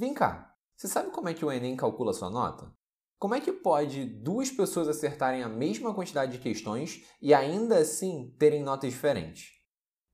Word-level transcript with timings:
Vem 0.00 0.14
cá, 0.14 0.56
você 0.74 0.88
sabe 0.88 1.10
como 1.10 1.28
é 1.28 1.34
que 1.34 1.44
o 1.44 1.52
Enem 1.52 1.76
calcula 1.76 2.14
sua 2.14 2.30
nota? 2.30 2.72
Como 3.18 3.34
é 3.34 3.40
que 3.42 3.52
pode 3.52 4.06
duas 4.06 4.50
pessoas 4.50 4.88
acertarem 4.88 5.42
a 5.42 5.48
mesma 5.48 5.92
quantidade 5.92 6.32
de 6.32 6.38
questões 6.38 7.04
e 7.20 7.34
ainda 7.34 7.76
assim 7.76 8.34
terem 8.38 8.62
notas 8.62 8.94
diferentes? 8.94 9.50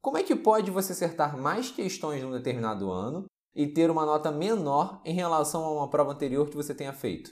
Como 0.03 0.19
é 0.19 0.25
que 0.25 0.35
pode 0.35 0.73
você 0.73 0.91
acertar 0.91 1.39
mais 1.39 1.71
questões 1.71 2.21
num 2.21 2.33
determinado 2.33 2.91
ano 2.91 3.27
e 3.55 3.65
ter 3.69 3.89
uma 3.89 4.05
nota 4.05 4.33
menor 4.33 5.01
em 5.05 5.15
relação 5.15 5.65
a 5.65 5.71
uma 5.71 5.89
prova 5.89 6.11
anterior 6.11 6.51
que 6.51 6.57
você 6.57 6.75
tenha 6.75 6.93
feito? 6.93 7.31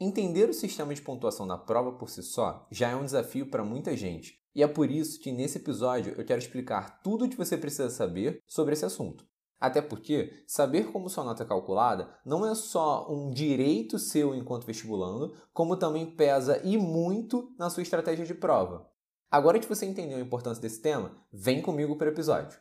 Entender 0.00 0.48
o 0.48 0.54
sistema 0.54 0.94
de 0.94 1.02
pontuação 1.02 1.46
da 1.46 1.58
prova 1.58 1.92
por 1.98 2.08
si 2.08 2.22
só 2.22 2.66
já 2.70 2.88
é 2.88 2.96
um 2.96 3.04
desafio 3.04 3.50
para 3.50 3.62
muita 3.62 3.94
gente, 3.94 4.40
e 4.54 4.62
é 4.62 4.66
por 4.66 4.90
isso 4.90 5.20
que 5.20 5.32
nesse 5.32 5.58
episódio 5.58 6.14
eu 6.16 6.24
quero 6.24 6.40
explicar 6.40 7.02
tudo 7.02 7.26
o 7.26 7.28
que 7.28 7.36
você 7.36 7.58
precisa 7.58 7.90
saber 7.90 8.42
sobre 8.46 8.72
esse 8.72 8.86
assunto. 8.86 9.28
Até 9.60 9.82
porque 9.82 10.42
saber 10.46 10.90
como 10.90 11.10
sua 11.10 11.22
nota 11.22 11.42
é 11.42 11.46
calculada 11.46 12.08
não 12.24 12.46
é 12.50 12.54
só 12.54 13.06
um 13.12 13.30
direito 13.30 13.98
seu 13.98 14.34
enquanto 14.34 14.64
vestibulando, 14.64 15.36
como 15.52 15.76
também 15.76 16.16
pesa 16.16 16.60
e 16.64 16.78
muito 16.78 17.54
na 17.58 17.68
sua 17.68 17.82
estratégia 17.82 18.24
de 18.24 18.32
prova. 18.32 18.88
Agora 19.30 19.58
que 19.58 19.68
você 19.68 19.84
entendeu 19.84 20.16
a 20.16 20.22
importância 20.22 20.62
desse 20.62 20.80
tema, 20.80 21.14
vem 21.30 21.60
comigo 21.60 21.96
para 21.96 22.08
o 22.08 22.12
episódio. 22.12 22.58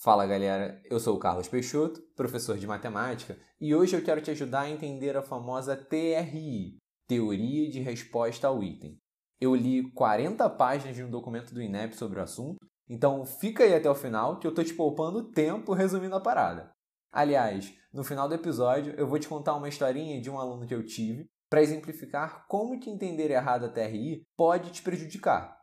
Fala 0.00 0.26
galera, 0.26 0.80
eu 0.88 1.00
sou 1.00 1.16
o 1.16 1.18
Carlos 1.18 1.48
Peixoto, 1.48 2.00
professor 2.14 2.56
de 2.56 2.66
matemática, 2.66 3.36
e 3.60 3.74
hoje 3.74 3.96
eu 3.96 4.04
quero 4.04 4.20
te 4.20 4.30
ajudar 4.30 4.60
a 4.60 4.70
entender 4.70 5.16
a 5.16 5.22
famosa 5.22 5.74
TRI, 5.74 6.78
Teoria 7.08 7.68
de 7.68 7.80
Resposta 7.80 8.46
ao 8.46 8.62
Item. 8.62 9.00
Eu 9.40 9.56
li 9.56 9.90
40 9.92 10.48
páginas 10.50 10.94
de 10.94 11.02
um 11.02 11.10
documento 11.10 11.52
do 11.52 11.62
INEP 11.62 11.96
sobre 11.96 12.20
o 12.20 12.22
assunto, 12.22 12.58
então 12.88 13.24
fica 13.24 13.64
aí 13.64 13.74
até 13.74 13.90
o 13.90 13.94
final 13.94 14.38
que 14.38 14.46
eu 14.46 14.54
tô 14.54 14.64
te 14.64 14.74
poupando 14.74 15.30
tempo 15.30 15.74
resumindo 15.74 16.16
a 16.16 16.20
parada. 16.20 16.72
Aliás, 17.12 17.72
no 17.92 18.04
final 18.04 18.28
do 18.28 18.34
episódio 18.34 18.94
eu 18.96 19.06
vou 19.06 19.18
te 19.18 19.28
contar 19.28 19.54
uma 19.54 19.68
historinha 19.68 20.20
de 20.20 20.30
um 20.30 20.38
aluno 20.38 20.66
que 20.66 20.74
eu 20.74 20.84
tive 20.84 21.26
para 21.50 21.62
exemplificar 21.62 22.46
como 22.46 22.78
que 22.78 22.90
entender 22.90 23.30
errado 23.30 23.66
a 23.66 23.68
TRI 23.68 24.22
pode 24.36 24.70
te 24.70 24.82
prejudicar. 24.82 25.58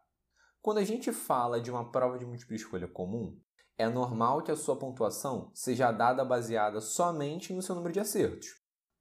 Quando 0.62 0.80
a 0.80 0.84
gente 0.84 1.12
fala 1.12 1.62
de 1.62 1.70
uma 1.70 1.92
prova 1.92 2.18
de 2.18 2.26
múltipla 2.26 2.56
escolha 2.56 2.88
comum, 2.88 3.40
é 3.78 3.88
normal 3.88 4.42
que 4.42 4.52
a 4.52 4.56
sua 4.56 4.78
pontuação 4.78 5.52
seja 5.54 5.92
dada 5.92 6.26
baseada 6.26 6.82
somente 6.82 7.54
no 7.54 7.62
seu 7.62 7.76
número 7.76 7.94
de 7.94 8.00
acertos. 8.00 8.48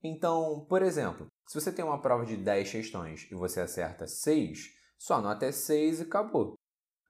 Então, 0.02 0.66
por 0.68 0.82
exemplo, 0.82 1.26
se 1.48 1.58
você 1.58 1.72
tem 1.72 1.84
uma 1.84 2.02
prova 2.02 2.26
de 2.26 2.36
10 2.36 2.70
questões 2.70 3.26
e 3.30 3.34
você 3.34 3.60
acerta 3.60 4.06
6, 4.06 4.58
sua 4.98 5.20
nota 5.20 5.46
é 5.46 5.52
6 5.52 6.00
e 6.00 6.02
acabou. 6.02 6.54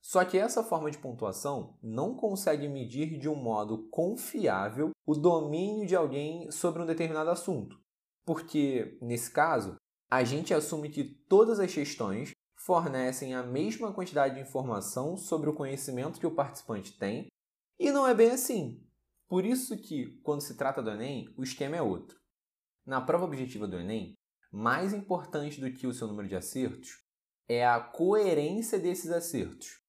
Só 0.04 0.22
que 0.22 0.36
essa 0.36 0.62
forma 0.62 0.90
de 0.90 0.98
pontuação 0.98 1.78
não 1.82 2.14
consegue 2.14 2.68
medir 2.68 3.18
de 3.18 3.26
um 3.26 3.34
modo 3.34 3.88
confiável 3.88 4.90
o 5.06 5.14
domínio 5.14 5.86
de 5.86 5.96
alguém 5.96 6.50
sobre 6.50 6.82
um 6.82 6.86
determinado 6.86 7.30
assunto. 7.30 7.80
Porque, 8.22 8.98
nesse 9.00 9.30
caso, 9.30 9.76
a 10.10 10.22
gente 10.22 10.52
assume 10.52 10.90
que 10.90 11.04
todas 11.26 11.58
as 11.58 11.72
questões 11.72 12.32
fornecem 12.54 13.34
a 13.34 13.42
mesma 13.42 13.94
quantidade 13.94 14.34
de 14.34 14.42
informação 14.42 15.16
sobre 15.16 15.48
o 15.48 15.54
conhecimento 15.54 16.20
que 16.20 16.26
o 16.26 16.34
participante 16.34 16.98
tem 16.98 17.28
e 17.78 17.90
não 17.90 18.06
é 18.06 18.12
bem 18.12 18.30
assim. 18.30 18.86
Por 19.26 19.46
isso 19.46 19.74
que, 19.78 20.20
quando 20.22 20.42
se 20.42 20.54
trata 20.54 20.82
do 20.82 20.90
Enem, 20.90 21.32
o 21.34 21.42
esquema 21.42 21.76
é 21.76 21.82
outro. 21.82 22.20
Na 22.84 23.00
prova 23.00 23.24
objetiva 23.24 23.66
do 23.66 23.78
Enem, 23.78 24.12
mais 24.52 24.92
importante 24.92 25.62
do 25.62 25.72
que 25.72 25.86
o 25.86 25.94
seu 25.94 26.06
número 26.06 26.28
de 26.28 26.36
acertos 26.36 27.02
é 27.48 27.66
a 27.66 27.80
coerência 27.80 28.78
desses 28.78 29.10
acertos. 29.10 29.82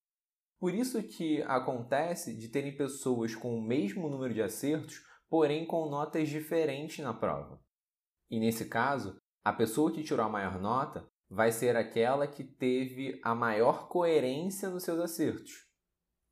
Por 0.59 0.73
isso 0.73 1.02
que 1.03 1.42
acontece 1.44 2.36
de 2.36 2.48
terem 2.50 2.75
pessoas 2.75 3.36
com 3.36 3.58
o 3.58 3.61
mesmo 3.61 4.09
número 4.09 4.34
de 4.34 4.42
acertos, 4.42 5.03
porém 5.30 5.66
com 5.66 5.89
notas 5.89 6.30
diferentes 6.30 7.03
na 7.03 7.14
prova. 7.14 7.59
E 8.30 8.39
nesse 8.39 8.66
caso, 8.66 9.20
a 9.44 9.53
pessoa 9.53 9.92
que 9.92 10.03
tirou 10.03 10.25
a 10.25 10.30
maior 10.30 10.59
nota 10.59 11.08
vai 11.30 11.52
ser 11.52 11.75
aquela 11.75 12.28
que 12.28 12.44
teve 12.44 13.20
a 13.23 13.36
maior 13.36 13.88
coerência 13.88 14.69
nos 14.69 14.84
seus 14.84 15.00
acertos. 15.00 15.66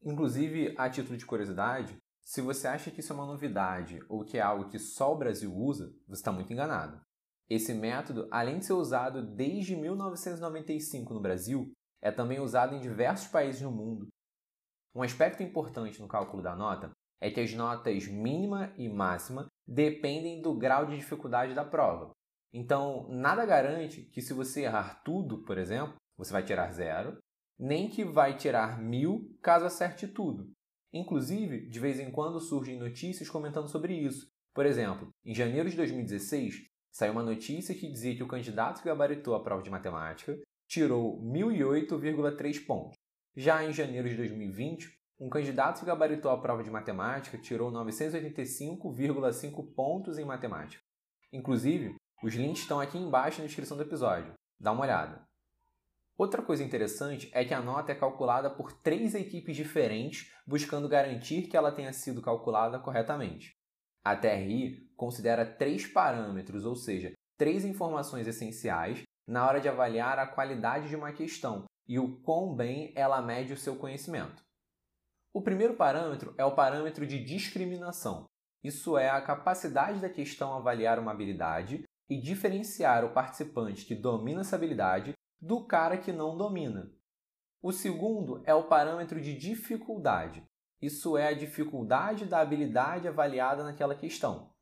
Inclusive, 0.01 0.73
a 0.77 0.89
título 0.89 1.17
de 1.17 1.25
curiosidade, 1.25 1.97
se 2.21 2.41
você 2.41 2.67
acha 2.67 2.89
que 2.89 3.01
isso 3.01 3.11
é 3.11 3.15
uma 3.15 3.25
novidade 3.25 3.99
ou 4.07 4.23
que 4.23 4.37
é 4.37 4.41
algo 4.41 4.69
que 4.69 4.79
só 4.79 5.13
o 5.13 5.17
Brasil 5.17 5.53
usa, 5.53 5.93
você 6.07 6.21
está 6.21 6.31
muito 6.31 6.51
enganado. 6.51 7.01
Esse 7.49 7.73
método, 7.73 8.27
além 8.31 8.59
de 8.59 8.65
ser 8.65 8.73
usado 8.73 9.21
desde 9.35 9.75
1995 9.75 11.13
no 11.13 11.21
Brasil, 11.21 11.71
é 12.01 12.11
também 12.11 12.39
usado 12.39 12.75
em 12.75 12.79
diversos 12.79 13.27
países 13.27 13.61
no 13.61 13.71
mundo. 13.71 14.07
Um 14.95 15.01
aspecto 15.01 15.41
importante 15.41 15.99
no 15.99 16.07
cálculo 16.07 16.43
da 16.43 16.55
nota 16.55 16.91
é 17.19 17.31
que 17.31 17.39
as 17.39 17.53
notas 17.53 18.07
mínima 18.07 18.71
e 18.77 18.87
máxima 18.87 19.47
dependem 19.67 20.41
do 20.41 20.53
grau 20.53 20.85
de 20.85 20.95
dificuldade 20.95 21.55
da 21.55 21.65
prova. 21.65 22.11
Então, 22.53 23.07
nada 23.09 23.45
garante 23.45 24.03
que 24.03 24.21
se 24.21 24.33
você 24.33 24.65
errar 24.65 25.01
tudo, 25.03 25.43
por 25.43 25.57
exemplo, 25.57 25.95
você 26.15 26.31
vai 26.31 26.43
tirar 26.43 26.71
zero, 26.71 27.17
nem 27.57 27.89
que 27.89 28.03
vai 28.03 28.37
tirar 28.37 28.79
mil 28.79 29.35
caso 29.41 29.65
acerte 29.65 30.07
tudo. 30.07 30.51
Inclusive, 30.93 31.67
de 31.67 31.79
vez 31.79 31.99
em 31.99 32.11
quando 32.11 32.39
surgem 32.39 32.77
notícias 32.77 33.29
comentando 33.29 33.67
sobre 33.67 33.95
isso. 33.95 34.27
Por 34.53 34.67
exemplo, 34.67 35.09
em 35.25 35.33
janeiro 35.33 35.67
de 35.67 35.75
2016, 35.75 36.67
saiu 36.91 37.13
uma 37.13 37.23
notícia 37.23 37.73
que 37.73 37.89
dizia 37.89 38.15
que 38.15 38.21
o 38.21 38.27
candidato 38.27 38.83
que 38.83 38.87
gabaritou 38.87 39.33
a 39.33 39.41
prova 39.41 39.63
de 39.63 39.71
matemática 39.71 40.37
tirou 40.67 41.19
1008,3 41.23 42.63
pontos. 42.67 43.02
Já 43.35 43.63
em 43.63 43.73
janeiro 43.73 44.07
de 44.07 44.15
2020, 44.15 44.95
um 45.19 45.27
candidato 45.27 45.79
que 45.79 45.87
gabaritou 45.87 46.29
a 46.29 46.39
prova 46.39 46.63
de 46.63 46.69
matemática 46.69 47.35
tirou 47.35 47.71
985,5 47.71 49.73
pontos 49.73 50.19
em 50.19 50.25
matemática. 50.25 50.83
Inclusive, 51.31 51.95
os 52.21 52.35
links 52.35 52.61
estão 52.61 52.79
aqui 52.79 52.95
embaixo 52.95 53.39
na 53.39 53.47
descrição 53.47 53.75
do 53.75 53.81
episódio. 53.81 54.35
Dá 54.59 54.71
uma 54.71 54.83
olhada. 54.83 55.27
Outra 56.15 56.43
coisa 56.43 56.63
interessante 56.63 57.27
é 57.33 57.43
que 57.43 57.55
a 57.55 57.61
nota 57.61 57.91
é 57.91 57.95
calculada 57.95 58.51
por 58.51 58.71
três 58.71 59.15
equipes 59.15 59.55
diferentes, 59.55 60.31
buscando 60.45 60.87
garantir 60.87 61.47
que 61.47 61.57
ela 61.57 61.71
tenha 61.71 61.91
sido 61.91 62.21
calculada 62.21 62.77
corretamente. 62.77 63.57
A 64.05 64.15
TRI 64.15 64.91
considera 64.95 65.43
três 65.43 65.87
parâmetros, 65.87 66.65
ou 66.65 66.75
seja, 66.75 67.11
três 67.35 67.65
informações 67.65 68.27
essenciais, 68.27 69.01
na 69.27 69.47
hora 69.47 69.59
de 69.59 69.67
avaliar 69.67 70.19
a 70.19 70.27
qualidade 70.27 70.87
de 70.87 70.95
uma 70.95 71.11
questão 71.11 71.65
e 71.87 71.99
o 71.99 72.21
quão 72.21 72.55
bem 72.55 72.93
ela 72.95 73.21
mede 73.21 73.53
o 73.53 73.57
seu 73.57 73.75
conhecimento. 73.75 74.43
O 75.33 75.41
primeiro 75.41 75.75
parâmetro 75.75 76.33
é 76.37 76.45
o 76.45 76.55
parâmetro 76.55 77.05
de 77.07 77.23
discriminação. 77.23 78.25
Isso 78.63 78.97
é 78.97 79.09
a 79.09 79.21
capacidade 79.21 79.99
da 79.99 80.09
questão 80.09 80.53
avaliar 80.53 80.99
uma 80.99 81.11
habilidade 81.11 81.83
e 82.09 82.19
diferenciar 82.19 83.03
o 83.03 83.13
participante 83.13 83.85
que 83.85 83.95
domina 83.95 84.41
essa 84.41 84.55
habilidade 84.55 85.13
do 85.41 85.65
cara 85.65 85.97
que 85.97 86.11
não 86.11 86.37
domina. 86.37 86.89
O 87.61 87.71
segundo 87.71 88.41
é 88.45 88.53
o 88.53 88.67
parâmetro 88.67 89.19
de 89.19 89.37
dificuldade. 89.37 90.43
Isso 90.81 91.17
é 91.17 91.27
a 91.27 91.33
dificuldade 91.33 92.25
da 92.25 92.39
habilidade 92.39 93.07
avaliada 93.07 93.63
naquela 93.63 93.95
questão. 93.95 94.53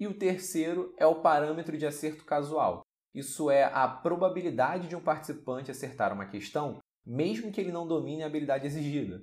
E 0.00 0.06
o 0.06 0.18
terceiro 0.18 0.94
é 0.98 1.06
o 1.06 1.20
parâmetro 1.22 1.76
de 1.76 1.86
acerto 1.86 2.24
casual. 2.24 2.85
Isso 3.16 3.50
é 3.50 3.64
a 3.64 3.88
probabilidade 3.88 4.88
de 4.88 4.94
um 4.94 5.00
participante 5.00 5.70
acertar 5.70 6.12
uma 6.12 6.26
questão, 6.26 6.82
mesmo 7.02 7.50
que 7.50 7.58
ele 7.58 7.72
não 7.72 7.88
domine 7.88 8.22
a 8.22 8.26
habilidade 8.26 8.66
exigida. 8.66 9.22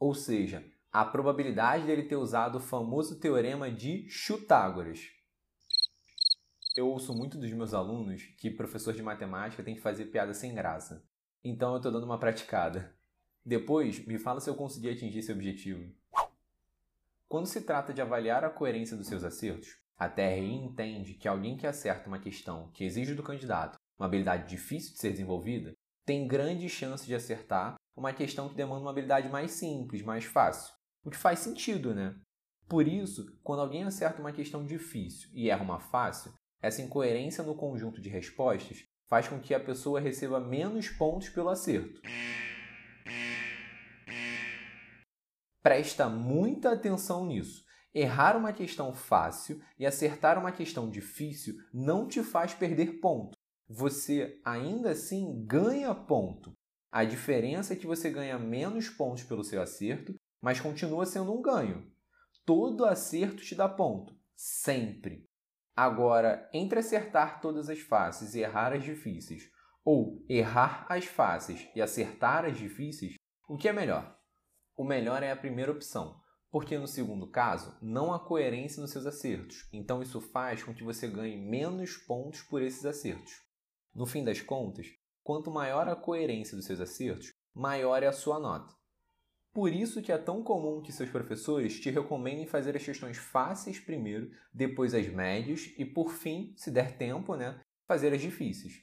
Ou 0.00 0.14
seja, 0.14 0.64
a 0.90 1.04
probabilidade 1.04 1.84
dele 1.84 2.04
ter 2.04 2.16
usado 2.16 2.56
o 2.56 2.60
famoso 2.60 3.20
teorema 3.20 3.70
de 3.70 4.08
Chutágoras. 4.08 5.10
Eu 6.74 6.88
ouço 6.88 7.12
muito 7.12 7.36
dos 7.36 7.52
meus 7.52 7.74
alunos 7.74 8.22
que 8.38 8.50
professor 8.50 8.94
de 8.94 9.02
matemática 9.02 9.62
tem 9.62 9.74
que 9.74 9.82
fazer 9.82 10.06
piada 10.06 10.32
sem 10.32 10.54
graça. 10.54 11.04
Então 11.44 11.72
eu 11.72 11.76
estou 11.76 11.92
dando 11.92 12.04
uma 12.04 12.18
praticada. 12.18 12.96
Depois, 13.44 14.02
me 14.06 14.18
fala 14.18 14.40
se 14.40 14.48
eu 14.48 14.54
consegui 14.54 14.88
atingir 14.88 15.18
esse 15.18 15.30
objetivo. 15.30 15.92
Quando 17.28 17.44
se 17.44 17.60
trata 17.60 17.92
de 17.92 18.00
avaliar 18.00 18.42
a 18.42 18.48
coerência 18.48 18.96
dos 18.96 19.06
seus 19.06 19.22
acertos, 19.22 19.83
a 19.96 20.08
TRI 20.08 20.54
entende 20.54 21.14
que 21.14 21.28
alguém 21.28 21.56
que 21.56 21.66
acerta 21.66 22.08
uma 22.08 22.18
questão 22.18 22.70
que 22.72 22.84
exige 22.84 23.14
do 23.14 23.22
candidato 23.22 23.78
uma 23.98 24.06
habilidade 24.06 24.48
difícil 24.48 24.92
de 24.92 24.98
ser 24.98 25.10
desenvolvida 25.10 25.72
tem 26.04 26.26
grande 26.26 26.68
chance 26.68 27.06
de 27.06 27.14
acertar 27.14 27.76
uma 27.96 28.12
questão 28.12 28.48
que 28.48 28.56
demanda 28.56 28.82
uma 28.82 28.90
habilidade 28.90 29.28
mais 29.28 29.52
simples, 29.52 30.02
mais 30.02 30.24
fácil. 30.24 30.74
O 31.04 31.10
que 31.10 31.16
faz 31.16 31.38
sentido, 31.38 31.94
né? 31.94 32.14
Por 32.68 32.88
isso, 32.88 33.38
quando 33.42 33.60
alguém 33.60 33.84
acerta 33.84 34.20
uma 34.20 34.32
questão 34.32 34.64
difícil 34.64 35.30
e 35.32 35.48
erra 35.48 35.62
uma 35.62 35.78
fácil, 35.78 36.32
essa 36.60 36.82
incoerência 36.82 37.44
no 37.44 37.54
conjunto 37.54 38.00
de 38.00 38.08
respostas 38.08 38.84
faz 39.08 39.28
com 39.28 39.38
que 39.38 39.54
a 39.54 39.60
pessoa 39.60 40.00
receba 40.00 40.40
menos 40.40 40.88
pontos 40.88 41.28
pelo 41.28 41.50
acerto. 41.50 42.00
Presta 45.62 46.08
muita 46.08 46.72
atenção 46.72 47.24
nisso. 47.24 47.63
Errar 47.94 48.36
uma 48.36 48.52
questão 48.52 48.92
fácil 48.92 49.62
e 49.78 49.86
acertar 49.86 50.36
uma 50.36 50.50
questão 50.50 50.90
difícil 50.90 51.54
não 51.72 52.08
te 52.08 52.24
faz 52.24 52.52
perder 52.52 52.98
ponto. 53.00 53.38
Você 53.68 54.40
ainda 54.44 54.90
assim 54.90 55.44
ganha 55.46 55.94
ponto. 55.94 56.52
A 56.90 57.04
diferença 57.04 57.72
é 57.72 57.76
que 57.76 57.86
você 57.86 58.10
ganha 58.10 58.38
menos 58.38 58.88
pontos 58.88 59.22
pelo 59.22 59.44
seu 59.44 59.62
acerto, 59.62 60.14
mas 60.42 60.60
continua 60.60 61.06
sendo 61.06 61.32
um 61.32 61.40
ganho. 61.40 61.88
Todo 62.44 62.84
acerto 62.84 63.44
te 63.44 63.54
dá 63.54 63.68
ponto. 63.68 64.12
Sempre. 64.34 65.28
Agora, 65.76 66.48
entre 66.52 66.80
acertar 66.80 67.40
todas 67.40 67.68
as 67.68 67.78
faces 67.78 68.34
e 68.34 68.40
errar 68.40 68.72
as 68.72 68.82
difíceis, 68.82 69.48
ou 69.84 70.24
errar 70.28 70.86
as 70.88 71.04
fáceis 71.04 71.68
e 71.74 71.82
acertar 71.82 72.44
as 72.44 72.56
difíceis, 72.56 73.14
o 73.48 73.56
que 73.56 73.68
é 73.68 73.72
melhor? 73.72 74.18
O 74.76 74.84
melhor 74.84 75.22
é 75.22 75.30
a 75.30 75.36
primeira 75.36 75.70
opção, 75.70 76.20
porque 76.54 76.78
no 76.78 76.86
segundo 76.86 77.26
caso 77.26 77.76
não 77.82 78.14
há 78.14 78.20
coerência 78.20 78.80
nos 78.80 78.92
seus 78.92 79.06
acertos, 79.06 79.68
então 79.72 80.00
isso 80.00 80.20
faz 80.20 80.62
com 80.62 80.72
que 80.72 80.84
você 80.84 81.08
ganhe 81.08 81.36
menos 81.36 81.96
pontos 81.96 82.42
por 82.42 82.62
esses 82.62 82.86
acertos. 82.86 83.32
No 83.92 84.06
fim 84.06 84.22
das 84.22 84.40
contas, 84.40 84.86
quanto 85.20 85.50
maior 85.50 85.88
a 85.88 85.96
coerência 85.96 86.56
dos 86.56 86.64
seus 86.64 86.80
acertos, 86.80 87.32
maior 87.52 88.04
é 88.04 88.06
a 88.06 88.12
sua 88.12 88.38
nota. 88.38 88.72
Por 89.52 89.72
isso 89.72 90.00
que 90.00 90.12
é 90.12 90.16
tão 90.16 90.44
comum 90.44 90.80
que 90.80 90.92
seus 90.92 91.10
professores 91.10 91.80
te 91.80 91.90
recomendem 91.90 92.46
fazer 92.46 92.76
as 92.76 92.84
questões 92.84 93.16
fáceis 93.16 93.80
primeiro, 93.80 94.30
depois 94.52 94.94
as 94.94 95.08
médias 95.08 95.74
e, 95.76 95.84
por 95.84 96.12
fim, 96.12 96.54
se 96.56 96.70
der 96.70 96.96
tempo, 96.96 97.34
né, 97.34 97.60
fazer 97.84 98.12
as 98.12 98.20
difíceis. 98.20 98.74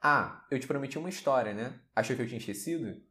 Ah, 0.00 0.46
eu 0.48 0.60
te 0.60 0.66
prometi 0.68 0.96
uma 0.96 1.08
história, 1.08 1.52
né? 1.52 1.80
Achou 1.92 2.14
que 2.14 2.22
eu 2.22 2.28
tinha 2.28 2.38
esquecido? 2.38 3.02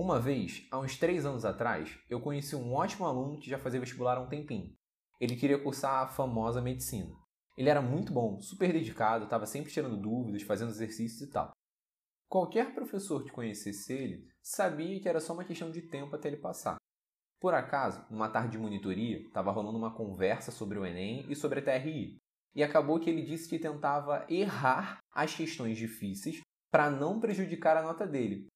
Uma 0.00 0.18
vez, 0.18 0.66
há 0.70 0.78
uns 0.78 0.96
três 0.96 1.26
anos 1.26 1.44
atrás, 1.44 1.98
eu 2.08 2.22
conheci 2.22 2.56
um 2.56 2.72
ótimo 2.72 3.04
aluno 3.04 3.38
que 3.38 3.50
já 3.50 3.58
fazia 3.58 3.78
vestibular 3.78 4.16
há 4.16 4.22
um 4.22 4.30
tempinho. 4.30 4.74
Ele 5.20 5.36
queria 5.36 5.62
cursar 5.62 6.04
a 6.04 6.08
famosa 6.08 6.62
medicina. 6.62 7.14
Ele 7.54 7.68
era 7.68 7.82
muito 7.82 8.10
bom, 8.10 8.40
super 8.40 8.72
dedicado, 8.72 9.24
estava 9.24 9.44
sempre 9.44 9.70
tirando 9.70 10.00
dúvidas, 10.00 10.40
fazendo 10.40 10.70
exercícios 10.70 11.20
e 11.20 11.30
tal. 11.30 11.50
Qualquer 12.30 12.72
professor 12.72 13.22
que 13.22 13.30
conhecesse 13.30 13.92
ele 13.92 14.26
sabia 14.42 14.98
que 15.02 15.06
era 15.06 15.20
só 15.20 15.34
uma 15.34 15.44
questão 15.44 15.70
de 15.70 15.82
tempo 15.82 16.16
até 16.16 16.28
ele 16.28 16.38
passar. 16.38 16.78
Por 17.38 17.52
acaso, 17.52 18.02
numa 18.10 18.30
tarde 18.30 18.52
de 18.52 18.58
monitoria, 18.58 19.18
estava 19.18 19.52
rolando 19.52 19.76
uma 19.76 19.94
conversa 19.94 20.50
sobre 20.50 20.78
o 20.78 20.86
Enem 20.86 21.30
e 21.30 21.36
sobre 21.36 21.60
a 21.60 21.62
TRI. 21.62 22.16
E 22.54 22.62
acabou 22.62 22.98
que 22.98 23.10
ele 23.10 23.20
disse 23.20 23.46
que 23.46 23.58
tentava 23.58 24.24
errar 24.30 24.98
as 25.12 25.34
questões 25.34 25.76
difíceis 25.76 26.40
para 26.72 26.90
não 26.90 27.20
prejudicar 27.20 27.76
a 27.76 27.82
nota 27.82 28.06
dele. 28.06 28.48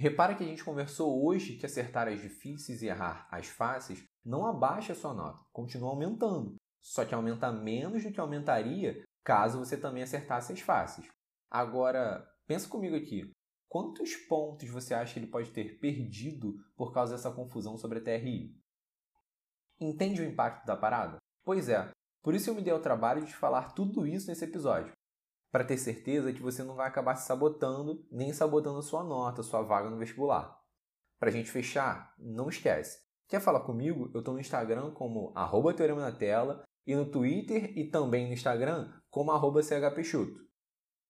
Repara 0.00 0.34
que 0.34 0.42
a 0.42 0.46
gente 0.46 0.64
conversou 0.64 1.24
hoje 1.24 1.56
que 1.56 1.66
acertar 1.66 2.08
as 2.08 2.20
difíceis 2.20 2.80
e 2.82 2.86
errar 2.86 3.28
as 3.30 3.46
fáceis 3.46 4.02
não 4.24 4.46
abaixa 4.46 4.94
a 4.94 4.96
sua 4.96 5.12
nota, 5.12 5.44
continua 5.52 5.90
aumentando. 5.90 6.54
Só 6.82 7.04
que 7.04 7.14
aumenta 7.14 7.52
menos 7.52 8.02
do 8.02 8.10
que 8.10 8.18
aumentaria 8.18 9.04
caso 9.22 9.58
você 9.58 9.76
também 9.76 10.02
acertasse 10.02 10.52
as 10.52 10.60
fáceis. 10.60 11.06
Agora, 11.50 12.26
Pensa 12.50 12.68
comigo 12.68 12.96
aqui. 12.96 13.30
Quantos 13.68 14.16
pontos 14.16 14.68
você 14.68 14.92
acha 14.92 15.12
que 15.12 15.20
ele 15.20 15.28
pode 15.28 15.52
ter 15.52 15.78
perdido 15.78 16.56
por 16.74 16.92
causa 16.92 17.14
dessa 17.14 17.30
confusão 17.30 17.78
sobre 17.78 18.00
a 18.00 18.02
TRI? 18.02 18.52
Entende 19.80 20.20
o 20.20 20.24
impacto 20.24 20.66
da 20.66 20.76
parada? 20.76 21.18
Pois 21.44 21.68
é, 21.68 21.88
por 22.24 22.34
isso 22.34 22.50
eu 22.50 22.54
me 22.56 22.60
dei 22.60 22.72
ao 22.72 22.82
trabalho 22.82 23.24
de 23.24 23.32
falar 23.32 23.72
tudo 23.72 24.04
isso 24.04 24.26
nesse 24.26 24.44
episódio. 24.44 24.92
Para 25.50 25.64
ter 25.64 25.76
certeza 25.76 26.32
que 26.32 26.42
você 26.42 26.62
não 26.62 26.76
vai 26.76 26.86
acabar 26.86 27.16
se 27.16 27.26
sabotando, 27.26 28.06
nem 28.10 28.32
sabotando 28.32 28.80
sua 28.82 29.02
nota, 29.02 29.42
sua 29.42 29.62
vaga 29.62 29.90
no 29.90 29.98
vestibular. 29.98 30.58
Para 31.18 31.28
a 31.28 31.32
gente 31.32 31.50
fechar, 31.50 32.14
não 32.18 32.48
esquece. 32.48 33.00
Quer 33.28 33.40
falar 33.40 33.60
comigo? 33.60 34.10
Eu 34.14 34.20
estou 34.20 34.32
no 34.34 34.40
Instagram 34.40 34.92
como 34.92 35.32
arroba 35.36 35.74
Teorema 35.74 36.00
na 36.00 36.12
Tela 36.12 36.64
e 36.86 36.94
no 36.94 37.10
Twitter 37.10 37.76
e 37.76 37.90
também 37.90 38.26
no 38.26 38.32
Instagram 38.32 38.90
como 39.10 39.32
arroba. 39.32 39.60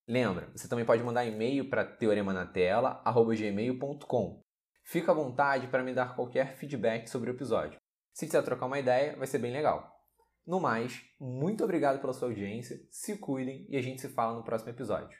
Lembra, 0.08 0.50
você 0.56 0.66
também 0.68 0.84
pode 0.84 1.04
mandar 1.04 1.24
e-mail 1.24 1.70
para 1.70 1.84
teoremanatela.gmail.com. 1.84 4.42
Fica 4.82 5.12
à 5.12 5.14
vontade 5.14 5.68
para 5.68 5.84
me 5.84 5.94
dar 5.94 6.16
qualquer 6.16 6.56
feedback 6.56 7.08
sobre 7.08 7.30
o 7.30 7.34
episódio. 7.34 7.78
Se 8.12 8.26
quiser 8.26 8.42
trocar 8.42 8.66
uma 8.66 8.78
ideia, 8.78 9.16
vai 9.16 9.26
ser 9.26 9.38
bem 9.38 9.52
legal. 9.52 9.99
No 10.46 10.58
mais, 10.58 11.00
muito 11.18 11.62
obrigado 11.62 12.00
pela 12.00 12.12
sua 12.12 12.28
audiência, 12.28 12.80
se 12.90 13.16
cuidem 13.16 13.66
e 13.68 13.76
a 13.76 13.82
gente 13.82 14.00
se 14.00 14.08
fala 14.08 14.36
no 14.36 14.44
próximo 14.44 14.70
episódio. 14.70 15.18